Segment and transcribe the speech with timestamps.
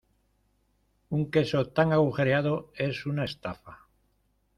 [1.17, 3.87] ¡Un queso tan agujereado es una estafa!